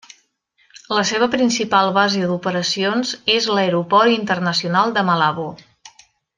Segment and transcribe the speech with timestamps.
[0.99, 5.49] La seva principal base d'operacions és l'Aeroport Internacional de Malabo.